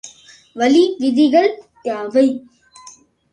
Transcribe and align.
வளி 0.55 0.81
விதிகள் 0.99 1.51
யாவை? 1.85 2.25